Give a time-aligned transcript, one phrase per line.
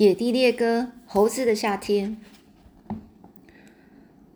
[0.00, 2.16] 野地猎歌，猴子的夏天。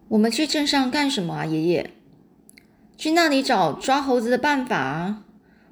[0.08, 1.90] 我们去镇上干什么啊，爷爷？
[2.98, 5.24] 去那里找抓猴子的办法啊！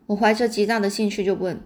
[0.07, 1.61] 我怀着极大的兴趣就问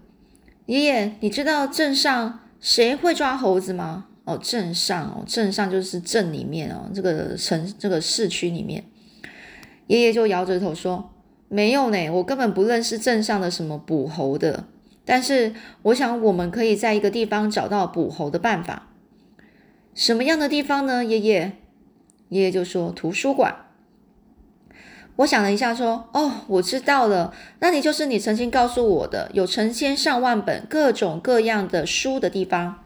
[0.65, 8.83] 爷爷：“你知道镇上谁会抓猴子吗？”哦，镇上哦，镇上就是镇里面哦，这个城这个市区里面。
[9.87, 11.11] 爷爷就摇着头说
[11.47, 14.65] ：“没有呢，我根本不认识镇上的什么捕猴的。”
[15.09, 15.53] 但是
[15.83, 18.89] 我想，我们可以在一个地方找到捕猴的办法。
[19.95, 21.05] 什么样的地方呢？
[21.05, 21.53] 爷爷，
[22.27, 23.55] 爷爷就说图书馆。
[25.15, 32.83] 我想了一下，说：“哦，我知道了，那里就是你曾经告诉我的，有成千上万本各种各样的书的地方。”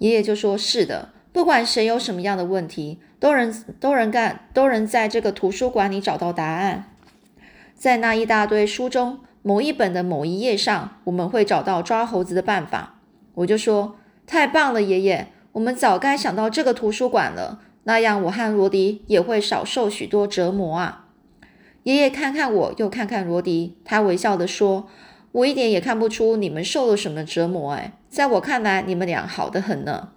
[0.00, 6.84] 爷爷就说：“是的，不管谁有什么样的问题，都能都能干，都能在这个图书馆里找到答案。
[7.74, 12.96] 在那一大堆书中。”某一本的某一页上，我们会找到抓猴子的办法。
[13.32, 13.96] 我就说
[14.28, 15.28] ：“太棒了，爷爷！
[15.52, 21.06] 我们早该想到这个图书馆了，那样我和罗迪也会少受许多折磨啊。”
[21.84, 24.86] 爷爷看看我，又看看罗迪，他微笑地说
[25.32, 30.10] ：“我一点也看不出你们受了什么折磨，哎，在我看来，你们俩好得很呢。”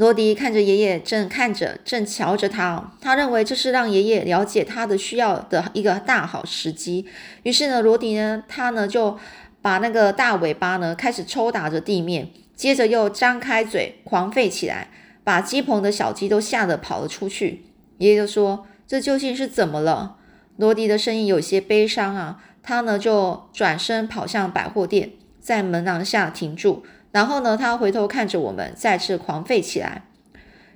[0.00, 2.94] 罗迪看着爷爷，正看着，正瞧着他。
[3.02, 7.04] 他认为这是让爷爷了解他的需要的一个大好时机。
[7.42, 9.18] 于是呢，罗迪呢，他呢就
[9.60, 14.88] 把那个大尾巴呢开始抽打着地面，接着又张开嘴狂吠起来，
[15.22, 17.66] 把鸡棚的小鸡都吓得跑了出去。
[17.98, 20.16] 爷爷就说：“这究竟是怎么了？”
[20.56, 22.42] 罗迪的声音有些悲伤啊。
[22.62, 26.84] 他呢就转身跑向百货店，在门廊下停住。
[27.12, 30.04] 然后呢，他回头看着我们，再次狂吠起来。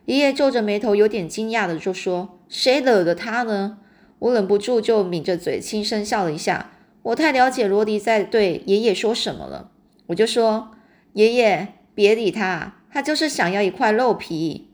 [0.07, 3.79] 爷爷皱着眉头，有点惊讶的就说：“谁惹的他呢？”
[4.19, 6.73] 我忍不住就抿着嘴，轻声笑了一下。
[7.03, 9.71] 我太了解罗迪在对爷爷说什么了，
[10.07, 10.73] 我就说
[11.15, 14.71] ：“爷爷，别理他，他就是想要一块肉皮。”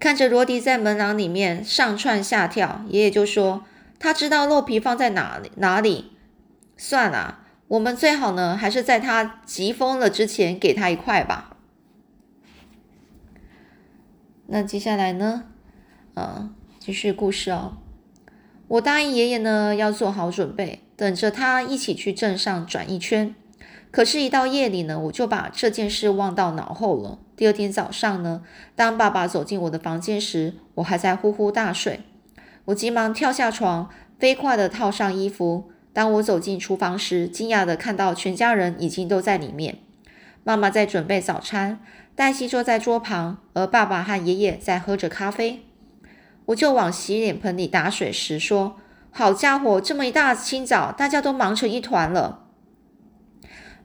[0.00, 3.64] 看着罗迪在门廊里面上窜下跳，爷爷就说
[3.98, 6.12] ：“他知道肉皮放在哪里哪里。”
[6.76, 7.43] 算了。
[7.74, 11.56] 我们最好呢，还是在他急疯了之前给他一块吧。
[14.46, 15.46] 那接下来呢？
[16.14, 17.78] 啊，继续故事哦。
[18.68, 23.34] 我答应爷爷呢，要做好准备，等着他一起去镇上转一圈。
[23.90, 27.18] 可是，一到夜里呢，我就把这件事忘到脑后了。
[27.34, 28.42] 第二天早上呢，
[28.76, 32.00] 当爸爸走进我的房间时，我还在呼呼大睡。
[32.66, 35.72] 我急忙跳下床，飞快的套上衣服。
[35.94, 39.78] 当我走进厨房时，惊讶的看到全家人已经都在里面。
[40.42, 41.80] 妈妈在准备早餐，
[42.14, 45.62] 黛西坐在桌旁，而爸爸和爷爷在喝着咖啡。
[46.46, 48.76] 我就往洗脸盆里打水时说
[49.10, 52.48] ：“好家伙，这么一大清早，大家都忙成一团了。”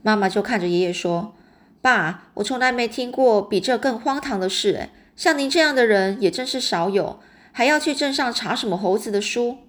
[0.01, 1.35] 妈妈就看着爷爷说
[1.79, 4.89] ：“爸，我从来没听过比这更荒唐的事。
[5.15, 7.19] 像您这样的人也真是少有，
[7.51, 9.59] 还要去镇上查什么猴子的书。”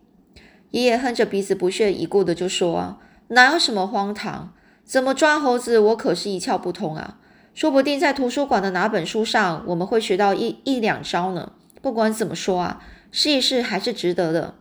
[0.70, 2.98] 爷爷哼着鼻子，不屑一顾的就说：“啊，
[3.28, 4.53] 哪有什么荒唐？
[4.84, 5.78] 怎么抓猴子？
[5.78, 7.19] 我可是一窍不通啊！
[7.54, 11.53] 说不定在图书馆的哪本书上，我们会学到一一两招呢。
[11.82, 14.54] 不管怎么说啊，试一试还是值得的。”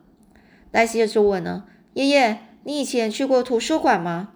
[0.71, 4.29] 黛西就问呢：“爷爷，你以前去过图书馆吗？”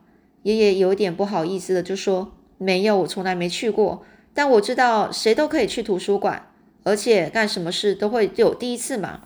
[0.44, 4.04] 爷爷有点不好意思的就说：“没有，我从来没去过。
[4.34, 6.48] 但我知道谁都可以去图书馆，
[6.84, 9.22] 而且干什么事都会有第一次嘛。”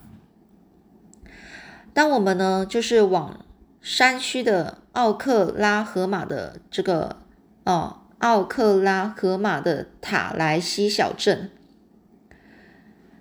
[1.97, 3.43] 当我们呢，就是往
[3.81, 7.15] 山区的奥克拉荷马的这个
[7.63, 11.49] 哦，奥克拉荷马的塔莱西小镇，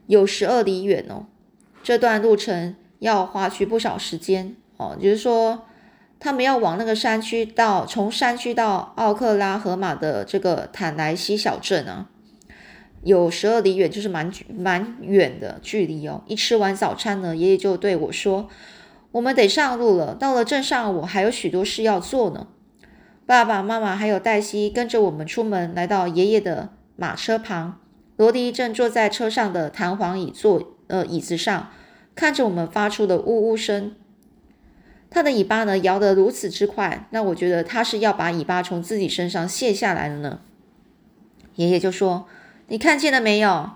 [0.07, 1.25] 有十二里远哦。
[1.83, 4.95] 这段路程要花去不少时间哦。
[5.01, 5.65] 就是说，
[6.21, 12.11] 他们要往那个山区到，从山区到奥克拉荷马的这个坦莱西小镇啊，
[13.07, 16.25] 有十二里远，就是蛮蛮远的距离哦。
[16.27, 18.49] 一吃完早餐呢，爷爷就对我说
[19.13, 20.13] ：“我们得上路了。
[20.17, 22.49] 到了镇上，我还有许多事要做呢。”
[23.25, 27.79] 爸爸妈妈还有黛西跟着我们出门，来到爷爷的马车旁。
[28.17, 31.71] 罗迪正坐在车上的弹簧椅座呃椅子上，
[32.17, 33.95] 看着我们发出的呜呜声。
[35.09, 40.41] 他的尾巴呢摇得如此之快，那我觉得他是要把尾巴从自己身上卸下来了呢。
[41.55, 42.27] 爷爷就说。
[42.69, 43.71] 你看见了没有，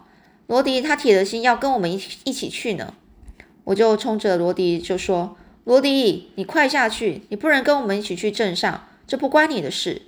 [0.48, 0.80] 罗迪？
[0.80, 2.94] 他铁了心要跟我们一起一起去呢。
[3.64, 7.22] 我就冲着罗迪就说：“罗迪，你快下去！
[7.28, 10.02] 你不能跟我们一起去镇上，这不关你的事。”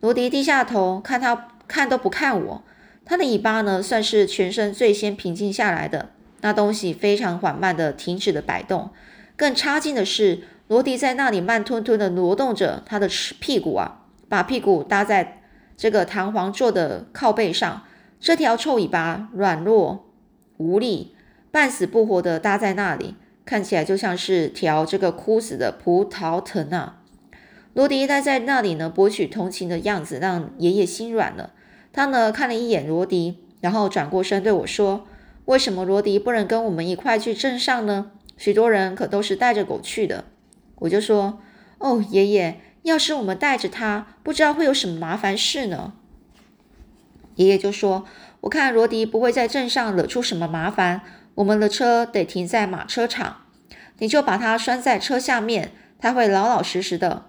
[0.00, 2.62] 罗迪低下头，看他看都不看我。
[3.04, 6.10] 他的尾巴呢，算是全身最先平静下来的。
[6.40, 8.90] 那东西非常缓慢的停止了摆动。
[9.36, 13.08] 更差劲的是，罗迪在那里慢吞吞的挪动着他的
[13.38, 15.42] 屁股啊，把屁股搭在
[15.76, 17.84] 这个弹簧座的靠背上，
[18.18, 20.10] 这条臭尾巴软弱
[20.56, 21.14] 无力，
[21.50, 23.14] 半死不活的搭在那里，
[23.44, 27.02] 看起来就像是条这个枯死的葡萄藤啊。
[27.74, 31.52] 罗迪待在那里呢，博取同情的样子让爷爷心软了。
[31.92, 35.06] 他呢看了一眼罗迪，然后转过身对我说
[35.44, 38.12] ：“为什么罗迪不能跟我们一块去镇上呢？
[38.38, 40.24] 许多人可都是带着狗去的。”
[40.80, 41.40] 我就说
[41.78, 45.92] ：“哦，爷爷，要是我们带着他，不知道会有什么麻烦事呢？”
[47.36, 48.04] 爷爷就说
[48.42, 51.00] ：“我看罗迪不会在镇上惹出什么麻烦，
[51.36, 53.36] 我们的车得停在马车场，
[53.98, 57.26] 你就把他拴在车下面，他会老老实实的。”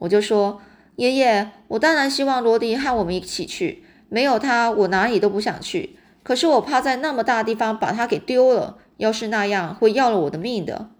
[0.00, 0.60] 我就说，
[0.96, 5.96] 爷爷，我当然希望罗迪和我们一起去，没有他，我哪里都不想去。
[6.22, 10.90] 可是我怕在那么大地方把他给丢了，要是那样，会要了我的命的。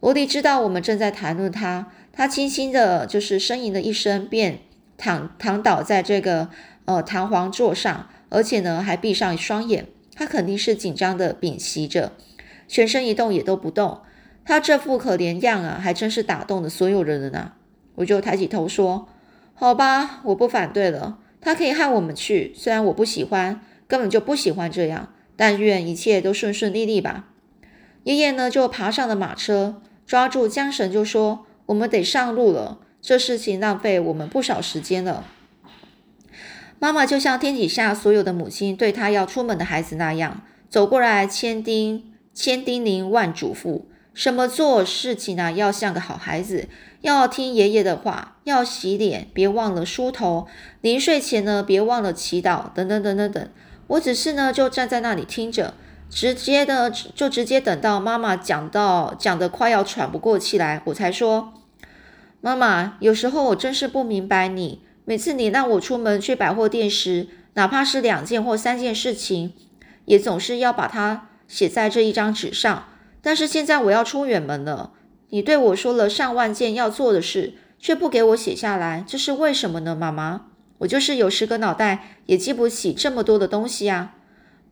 [0.00, 4.60] 罗迪知道我们正在谈论他，他轻轻的，就是呻吟了一声，便
[4.96, 6.48] 躺躺倒在这个
[6.86, 9.86] 呃弹簧座上，而且呢，还闭上双眼。
[10.14, 12.12] 他肯定是紧张的屏息着，
[12.66, 14.00] 全身一动也都不动。
[14.46, 17.52] 他这副可怜样啊，还真是打动了所有人了呢。
[17.96, 19.08] 我就抬起头说
[19.52, 21.18] ：“好吧，我不反对了。
[21.40, 25.12] 他可以和我们去，虽然我不喜欢，根本就不喜欢这样。
[25.36, 27.26] 但愿一切都顺顺利利吧。”
[28.04, 35.26] 爷爷呢，就爬上了马车，抓住缰绳就说：“我们得上路了，这事情浪费我们不少时间了。”
[36.78, 43.82] 妈妈就像天底下所有的母亲对她要出门的孩子那样，走过来千叮千叮咛万嘱咐。
[44.12, 45.52] 什么做事情呢？
[45.52, 46.70] 要像个好孩子，
[47.02, 50.46] 要听爷爷的话，要洗脸，别忘了梳头。
[50.80, 53.48] 临睡前呢，别忘了祈祷，等等等等等。
[53.88, 55.74] 我只是呢，就站在那里听着，
[56.08, 61.52] 直接的就直接等到妈妈讲到讲的快要喘不过气来，我才说
[62.40, 69.54] ：“妈妈，有时候我真是不明白你，每次你让我出门去百货店时，哪怕是两件或三件事情，
[70.04, 72.88] 也总是要把它写在这一张纸上。”
[73.22, 74.92] 但是现在我要出远门了，
[75.30, 79.96] 你对我说了上万件要做的事，却不给我写下来，这是为什么呢？
[79.96, 80.46] 妈妈，
[80.78, 84.14] 我就是有十个脑袋也记不起这么多的东西啊。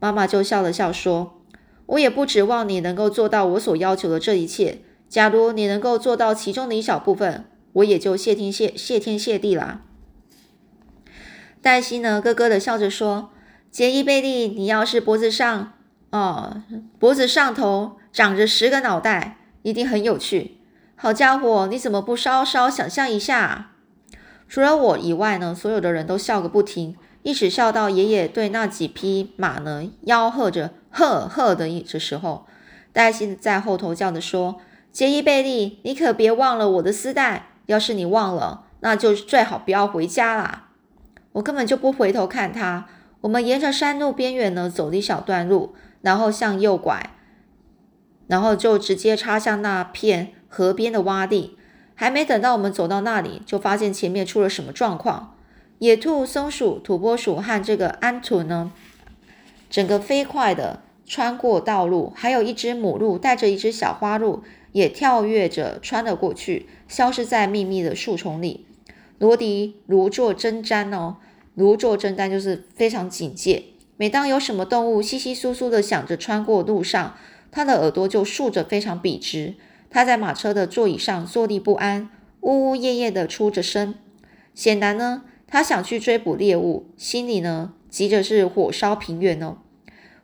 [0.00, 1.40] 妈妈就笑了笑说
[1.86, 4.78] ：“我也不指望你能够做到我所要求的这一切。
[5.08, 7.44] 假如你能够做到其中的一小部分，
[7.74, 9.82] 我也就谢天谢谢天谢地啦。”
[11.64, 13.30] 黛西呢，咯咯的笑着说
[13.72, 15.72] ：“杰伊贝利，你要是脖子上……”
[16.12, 16.62] 哦，
[16.98, 20.58] 脖子上头长着十个脑袋，一定很有趣。
[20.94, 23.70] 好家伙，你怎么不稍稍想象一下？
[24.46, 32.44] 除了我以外呢，所有的人都笑个不停，一直笑到爷爷对那几匹马呢吆喝着“呵呵”的这时候，
[32.92, 34.60] 黛西在后头叫着说
[34.92, 37.46] ：“杰伊贝利，你可别忘了我的丝带。
[37.64, 40.60] 要是你忘了，那就最好不要回家啦。”
[41.34, 42.88] 我根本就不回头看他。
[43.20, 45.76] 我们沿着山路边缘呢走了一小段路。
[46.04, 47.14] 然后向右拐，
[48.26, 51.56] 然后就直接插向那片河边的洼地。
[51.94, 55.34] 还没等到我们走到那里，就发现前面出了什么状况。
[55.78, 58.70] 野兔、松鼠、土拨鼠和这个安兔呢，
[59.70, 68.66] 整个飞快的穿过道路，还有一只母鹿带着一只小花鹿也跳跃着穿了过去，消失在密密的树丛里。
[69.18, 71.16] 罗迪如坐针毡哦，
[71.54, 73.64] 如坐针毡就是非常警戒。
[73.96, 77.16] 每当有什么动物稀稀疏疏的想着穿过路上，
[77.52, 79.54] 他的耳朵就竖着非常笔直。
[79.88, 83.94] 他在马车的座椅上坐立不安，呜呜咽咽的出着声。
[84.52, 89.58] 显然呢，他想去追捕猎物，心里呢急着是火烧平原哦。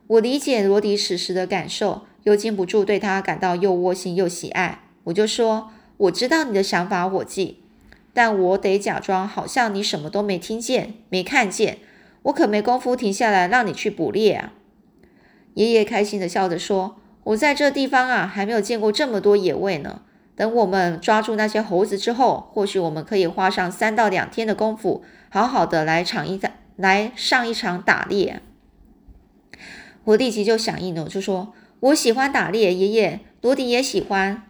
[0.07, 4.83] 我理解罗迪此时的感受，又禁不住对他感到又窝心又喜爱。
[5.05, 7.60] 我就说：“我知道你的想法，伙计，
[8.13, 11.79] 但我得假装好像你什么都没听见、没看见。”
[12.23, 14.53] 我可没工夫停下来让你去捕猎啊！
[15.55, 20.03] 爷爷开心的笑着说：“我在这地方啊，还没有见过这么多野味呢。
[20.35, 28.41] 等我们抓住那些猴子之后，或许我们可以花上三到两天的功夫，好好的来场一场，来上一场打猎。”
[30.05, 34.43] 我立即就响应了，就说：“我喜欢打猎，爷爷，罗迪也喜欢。”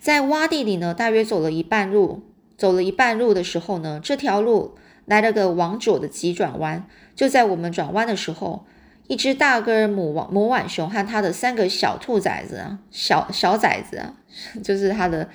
[0.00, 2.22] 在洼地里呢，大约走了一半路，
[2.62, 4.76] 走了一半路的时候呢，这条路。
[5.06, 8.64] 来了个往左的急转弯，就在我们转弯的时候，
[9.08, 14.14] 一只大个母母浣熊和它的三个小兔崽子啊，小小崽子啊，
[14.62, 15.28] 就是它的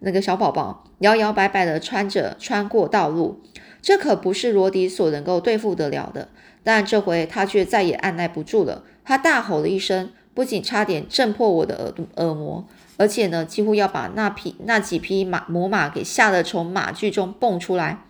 [0.00, 3.40] 那个小宝宝，摇摇摆摆的穿着穿过道路。
[3.80, 6.28] 这可不是罗迪所能够对付得了的。
[6.62, 18.04] 但这回他却再也按耐不住了，他大吼了一声，不仅差点震破我的耳耳膜，而且呢，几乎要把那匹那几匹马母马给吓得从马具中蹦出来。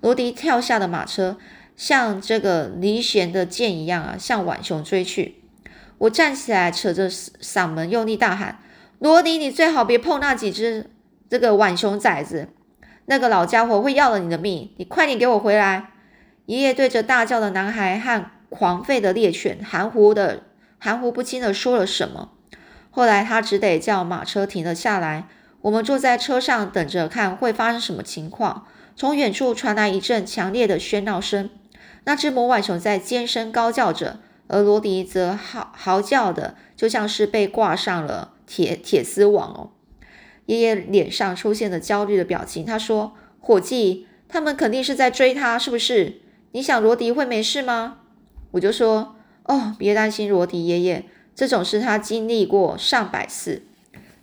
[0.00, 1.38] 罗迪跳下了马车，
[1.76, 5.42] 像这个离弦的箭一样啊，向浣熊追去。
[5.98, 8.60] 我站起来，扯着嗓门用力大喊
[9.00, 10.90] ：“罗迪，你最好别碰那几只
[11.28, 12.48] 这个浣熊崽子，
[13.06, 14.70] 那个老家伙会要了你的命！
[14.76, 15.90] 你快点给我回来！”
[16.46, 20.44] 爷爷对着大叫的男孩和狂吠的猎犬含糊的、
[20.78, 22.30] 含糊不清的说了什么。
[22.90, 25.28] 后来他只得叫马车停了下来。
[25.62, 28.66] 我们坐在车上等着看会发生什么情况。
[28.94, 31.50] 从远处传来一阵强烈的喧闹声，
[32.04, 34.20] 那只魔浣熊在尖声高叫着。
[34.50, 39.70] 而罗迪则嚎嚎叫的，就像是被挂上了铁铁丝网哦。
[40.46, 46.22] 爷爷脸上出现了焦虑的表情，他说：“伙计，他们肯定是在追他，是不是？
[46.52, 47.98] 你想罗迪会没事吗？”
[48.52, 51.04] 我就说：“哦，别担心，罗迪爷爷，
[51.38, 53.62] 这种事他经历过上百次。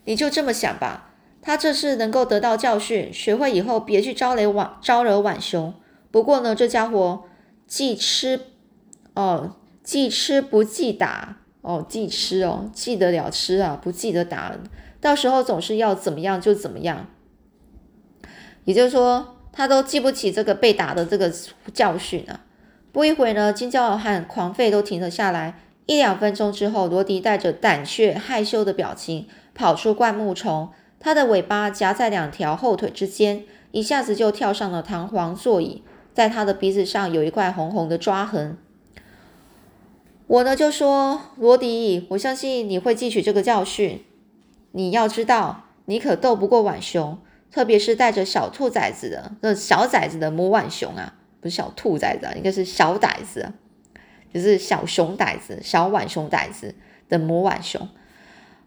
[0.03, 5.73] 你就这么想吧，他这次能够得到教训，学会以后别去招雷晚招惹晚熊。
[6.11, 7.23] 不过呢，这家伙
[7.65, 8.41] 既吃
[9.13, 9.55] 哦。”
[9.85, 14.51] 记吃不记打哦，记吃哦，记得了吃啊，不记得打，
[14.99, 17.05] 到时候总是要怎么样就怎么样。
[18.63, 21.31] 也就是说，他都记不起这个被打的这个
[21.71, 22.41] 教训啊。
[22.91, 25.59] 不一会呢，金叫和狂吠都停了下来。
[25.85, 38.57] 一两分钟之后，罗迪带着胆怯害羞的表情跑出灌木丛，他的尾巴夹在两条后腿之间，一下子就跳上了弹簧座椅，在他的鼻子上有一块红红的抓痕。
[40.27, 44.03] 我呢就说罗迪，我相信你会汲取这个教训。
[44.71, 47.19] 你要知道，你可斗不过浣熊，
[47.51, 53.53] 特别是带着小兔崽子的那小崽子的母浣熊啊，不是小兔崽子，应该是小崽子，
[54.35, 56.75] 就是小熊崽子、小碗熊崽子
[57.07, 57.87] 的母碗熊。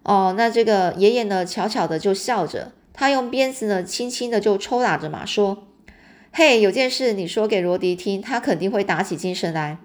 [0.03, 5.69] 哦，那这个爷爷呢，悄悄的就笑着，他用鞭子呢，轻轻的就抽打着马，说
[6.33, 9.77] ：“嘿，有件事你说给罗迪听，他肯定会打起精神来。”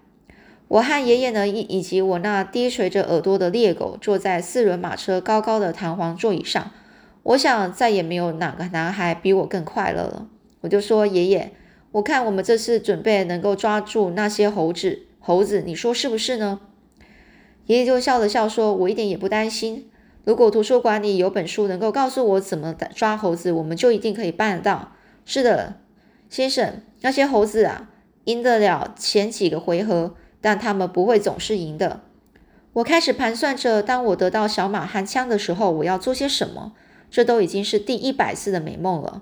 [0.69, 6.71] 我和爷爷呢，以以及我那低垂着耳朵的猎狗，坐在四轮马车高高的弹簧座椅上。
[7.23, 10.27] 我想再也没有哪个男孩比我更快乐了。
[10.61, 11.51] 我就说：“爷爷，
[11.91, 16.59] 我看我们这次准备能够抓住那些猴子，猴子，你说是不是呢？”
[17.67, 19.89] 爷爷就笑了笑说：“我一点也不担心。
[20.25, 24.91] 如果图书馆里有本书能够告诉我怎么抓猴子，我们就一定可以办得到。”
[25.23, 25.75] 是的，
[26.29, 27.89] 先生，那些猴子啊，
[28.25, 30.15] 赢得了前几个回合。
[30.41, 32.01] 但他们不会总是赢的。
[32.73, 36.73] 我开始盘算着，当我得到小马和枪的时候，我要做些什么。
[37.09, 39.21] 这都已经是第一百次的美梦了。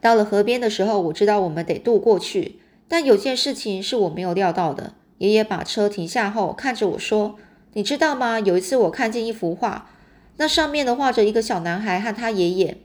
[0.00, 2.60] 到了河边的时候，我知道我们得渡过去，
[2.92, 4.92] 但有件事情是我没有料到的。
[5.16, 7.36] 爷爷把车停下后，看着我说
[7.72, 8.38] ：“你知道吗？
[8.38, 9.88] 有一次我看见一幅画，
[10.36, 12.76] 那上面的画着一个小男孩和他爷爷，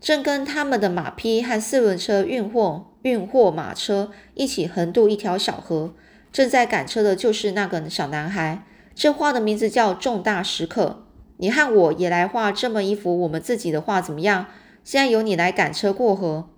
[0.00, 5.92] 正跟他们的马匹和四轮车运货运货马车一起横渡一条小河。”
[6.32, 8.64] 正在赶车的就是那个小男孩。
[8.94, 11.04] 这画的名字叫“重大时刻”。
[11.36, 14.46] 你和我也来画这么一幅我们自己的画，怎么样？
[14.82, 16.48] 现在由你来赶车过河。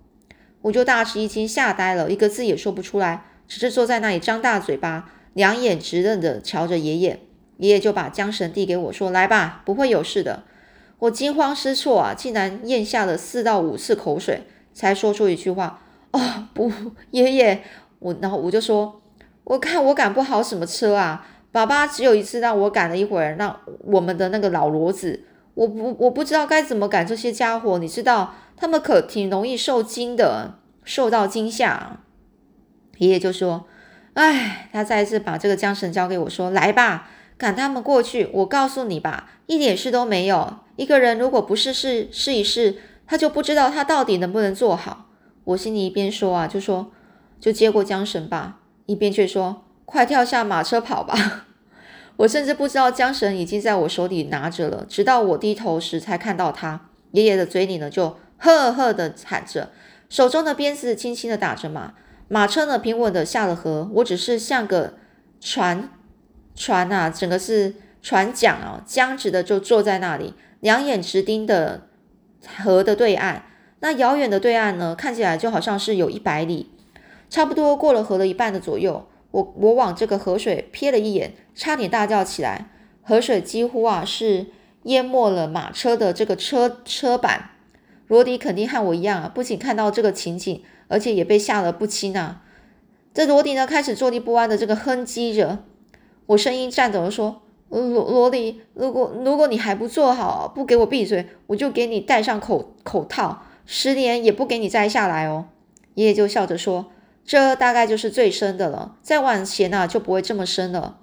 [0.62, 7.21] 我就大吃一惊，吓呆了，一个字也说不出来，只是坐在那里张大嘴巴，两眼直瞪的瞧着爷爷。
[7.59, 10.42] 爷爷就把缰绳递给我，说：“来吧，不会有事的。”
[10.99, 16.73] 我惊慌失措啊，竟然咽下了四到五次口水，才说出一句话：“哦，不，
[17.11, 17.62] 爷爷。”
[18.00, 18.99] 我然后我就说。
[19.45, 21.26] 我看我赶不好什么车啊！
[21.50, 32.01] 爸爸只有一次让我赶了一会儿，那我们的那个老骡子，我不我不知道该怎么赶这些家伙，你知道他们可挺容易受惊的，受到惊吓。
[32.99, 33.67] 爷爷就说
[34.15, 38.31] ：“哎，他再一次把这个缰绳交给我说，来吧，赶他们过去。
[38.33, 40.59] 我告诉你吧，一点事都没有。
[40.77, 45.09] 一个人如果不试试试一试，他就不知道他到底能不能做好。”
[45.45, 46.93] 我心里一边说啊，就说
[47.41, 51.47] ：“就接过缰绳吧。”一边却说：“快跳下马车跑吧！”
[52.19, 56.89] 我甚至不知道缰绳已经在我手里拿着了，直到我低头时才看到他。
[57.13, 59.71] 爷爷的嘴里呢，就呵呵的喊着，
[60.09, 61.95] 手中的鞭子轻轻的打着马。
[62.27, 63.89] 马车呢，平稳的下了河。
[63.95, 64.95] 我只是像个
[65.41, 65.91] 船
[66.57, 71.87] 船啊，整个是船桨啊，僵直的就坐在那里，两眼直盯的
[72.65, 73.45] 河的对岸。
[73.79, 76.73] 那遥远的对岸呢，看起来就好像是有一百里。
[77.31, 82.71] 差不多过了河的一半的左右，我我往这个河水瞥了一眼，差点大叫起来。
[83.03, 84.47] 河水几乎啊是
[84.83, 87.51] 淹没了马车的这个车车板。
[88.12, 92.42] 罗迪肯定和我一样啊，不仅看到这个情景，而且也被吓得不轻啊。
[93.14, 95.61] 这罗迪呢开始坐立不安的这个哼唧着。
[96.26, 97.40] 我声音颤抖的说
[97.71, 105.47] ：“罗罗迪，如果如果你还不坐好，不给我闭嘴，我就给你戴上口口套，十年也不给你摘下来哦。”
[105.97, 106.92] 爷爷就笑着说
[107.25, 110.99] ：“这大概就是最深的了，再往前呢就不会这么深了。”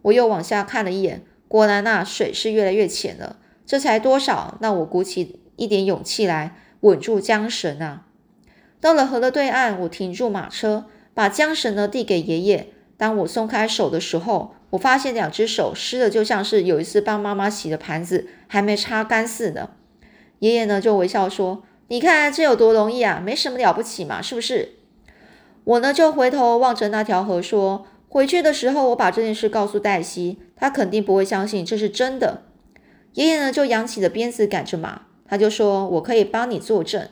[0.00, 3.36] 我又往下看了一眼，果然那水是越来越浅了。
[3.66, 8.06] 这才多少，那我鼓起一点勇气来稳住缰绳啊！
[8.80, 12.68] 到了河的对岸，我停住马车，把缰绳呢递给爷爷。
[12.96, 19.70] 当我松开手的时候，我发现两只手湿的，就像是有一次帮妈妈洗的盘子还没擦干似的。
[20.38, 24.76] 爷爷呢就微笑说：“你看这有多容易啊，没什么了不起嘛，是不是？”
[25.64, 32.42] 我呢就回头望着那条河说：“回去的时候，我把这件事告诉黛西，她肯定不会相信这是真的。”
[33.14, 37.08] 爷爷呢就扬起了鞭子赶着马，他就说：“我可以帮你作证。”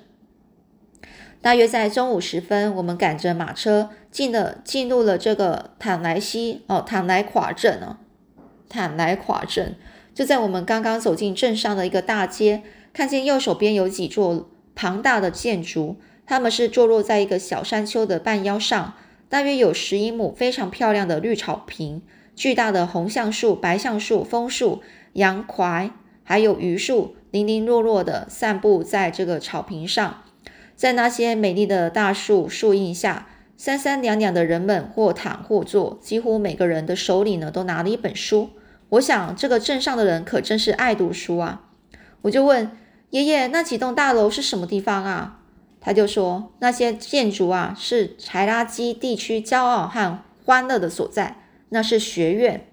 [1.40, 7.98] 大约在中午时分，我们赶着马车进了进入了这个坦莱西哦，坦莱垮镇哦，
[8.68, 9.76] 坦莱垮镇
[10.14, 12.62] 就在我们刚刚走进镇上的一个大街，
[12.94, 18.94] 看见右手边有几座庞大的建筑，它们是坐落在一个小山丘的半腰上，
[19.28, 22.00] 大约有十英亩，非常漂亮的绿草坪，
[22.34, 24.80] 巨大的红橡树、白橡树、枫树、
[25.12, 25.90] 杨槐
[26.22, 30.22] 还有榆树，零零落落的散布在这个草坪上。
[30.76, 33.26] 在那些美丽的大树树荫下，
[33.56, 38.50] 三三两两的人们或躺或坐，几乎每个人的手里呢都拿了一本书。
[38.90, 41.62] 我想，这个镇上的人可真是爱读书啊！
[42.22, 42.70] 我就问
[43.10, 45.40] 爷爷：“那几栋大楼是什么地方啊？”
[45.82, 51.38] 他就说：“那些建筑啊，是柴拉基地区骄傲和欢乐的所在，
[51.70, 52.68] 那是学院。”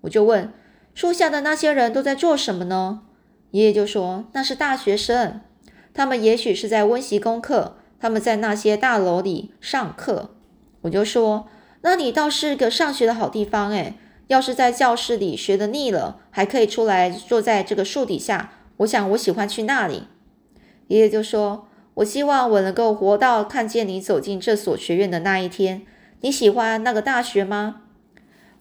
[0.00, 0.54] 我就问
[0.94, 3.02] ：“树下的那些人都在做什么呢？”
[3.52, 5.40] 爷爷就说：“那是大学生。”
[5.94, 10.30] 他们也许是在温习功课，他们在那些大楼里上课。
[10.82, 11.48] 我就说，
[11.80, 13.94] 那里倒是个上学的好地方诶，
[14.26, 18.52] 要是在教室里学的腻了，还可以出来坐在这个树底下。
[18.78, 20.04] 我想我喜欢去那里。
[20.88, 25.86] 爷爷就说：“我希望我能够活到看见你走进这所学院的那一天。
[26.20, 27.82] 你喜欢那个大学吗？”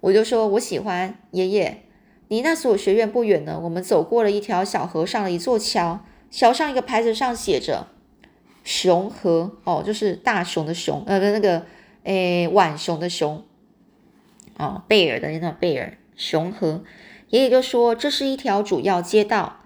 [0.02, 1.85] 我就说：“我喜欢。”爷爷，
[2.28, 3.60] 离那所学院不远呢。
[3.64, 6.06] 我们走过了一条小河上的一座桥。
[6.32, 7.88] 桥上一个牌子上写着
[8.66, 11.66] “熊河”哦，就是大熊的熊，呃，那个
[12.04, 13.46] 诶，浣熊的熊，
[14.58, 16.84] 哦，贝尔的那贝尔熊河。
[17.30, 19.62] 爷爷就说这是一条主要街道。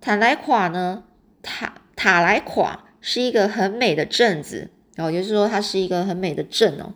[0.00, 1.04] 塔莱垮呢，
[1.42, 6.94] 塔塔莱垮是一个很美的镇子，然后就是说它是一个很美的镇哦，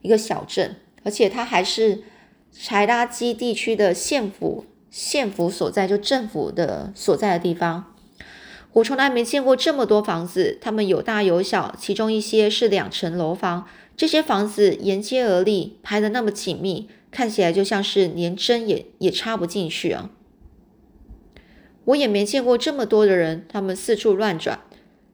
[0.00, 2.02] 一个小镇，而且它还是
[2.52, 7.94] 柴拉基地区的县府，县府所在，就政府的所在的地方。
[8.74, 13.66] 我从来没见过这么多房子，它们有大有小，其中一些是两层楼房。
[13.96, 20.10] 这些房子沿街而立，排得那么紧密，看起来就像是连针也也插不进去啊！
[21.86, 24.60] 我也没见过这么多的人，他们四处乱转，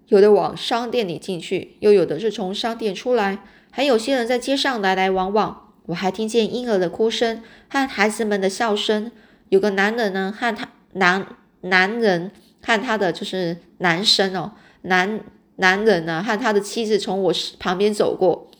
[0.08, 3.38] 有的往商店里进去，又有的是从商店出来，
[3.70, 5.63] 还有些人在街上来来往往。
[5.86, 9.10] 我还听见婴儿的哭声和孩子们的笑声。
[9.48, 11.26] 有个男人呢，和他男
[11.60, 12.30] 男人。
[12.66, 14.52] 看他的就是男生哦，
[14.84, 15.20] 男
[15.56, 18.50] 男人呢，和他的妻子从我旁边走过，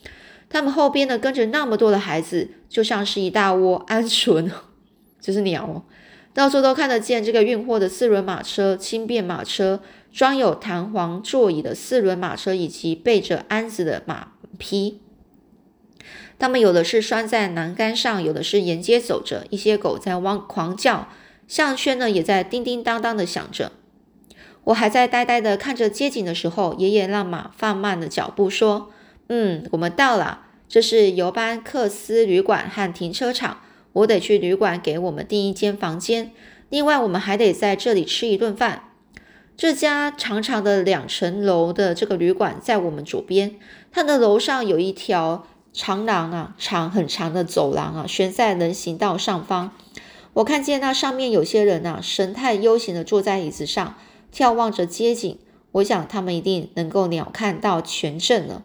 [0.51, 4.51] 他们后边呢跟着那么多的孩子，就像是一大窝鹌鹑，
[5.23, 5.83] 就是鸟哦，
[6.35, 9.81] 到处都看得见这个运货的四轮马车、轻便马车、
[10.13, 15.01] 装有弹簧座椅的四轮马车，以及背着鞍子的马匹。
[16.39, 21.09] 他们有的是拴在栏杆上，有的是沿街走着，一些狗在汪狂叫，
[21.47, 23.73] 项圈呢也在叮叮当当的响着。
[24.65, 28.91] 我还在呆呆的看着街景的时候，爷爷让马放慢了脚步，说
[29.29, 33.59] ：“嗯，我们到了，这是尤班克斯旅馆和停车场。
[33.93, 36.33] 我得去旅馆给我们订一间房间。
[36.69, 38.89] 另外，我们还得在这里吃一顿饭。
[39.57, 43.55] 这家长长的两层楼的这个旅馆在我们左边，
[43.93, 49.73] 它的楼上有一条长廊啊，长很长的走廊啊，悬在人行道上方。
[50.33, 53.95] 我看见那上面有些人啊，神态悠闲的坐在椅子上。”
[54.35, 55.39] 眺望着街景，
[55.71, 58.65] 我想他们一定能够鸟瞰到全镇了。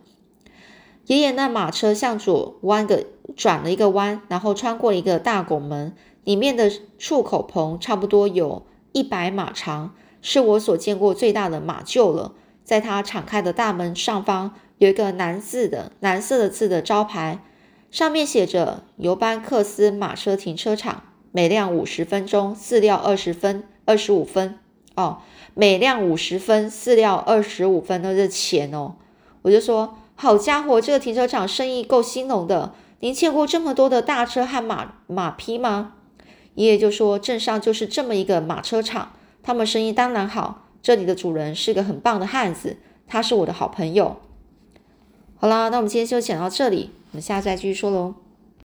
[1.06, 5.94] 爷爷那马车向左弯个转了一个弯，然后穿过一个大拱门，
[6.24, 9.94] 里面的出口棚差不多有一百码长，
[10.24, 12.34] 是我所见过最大的马厩了。
[12.64, 17.40] 在它敞开的大门上方有一个蓝字的蓝色的字的招牌，
[17.92, 24.58] 上面写着“尤班克斯马车停车场，每辆五十分钟，饲料二十分，二十五分。”
[24.96, 25.20] 哦。
[25.56, 28.96] 每辆五十分，饲料二十五分，那是钱哦。
[29.42, 32.74] 我就说，好家伙，这个停车场生意够兴隆的。
[33.02, 35.96] 您见过这么多的大车和马马匹吗？
[36.56, 39.12] 爷爷就说，镇上就是这么一个马车厂，
[39.44, 40.68] 他们生意当然好。
[40.82, 44.16] 这里的主人是个很棒的汉子，他是我的好朋友。
[45.42, 48.14] 好啦，那我们今天就讲到这里，我们下次再继续说喽。